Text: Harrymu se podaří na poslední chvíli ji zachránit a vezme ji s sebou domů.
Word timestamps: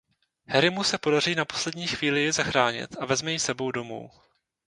Harrymu 0.47 0.83
se 0.83 0.97
podaří 0.97 1.35
na 1.35 1.45
poslední 1.45 1.87
chvíli 1.87 2.21
ji 2.23 2.31
zachránit 2.31 2.95
a 2.99 3.05
vezme 3.05 3.31
ji 3.31 3.39
s 3.39 3.43
sebou 3.45 3.71
domů. 3.71 4.11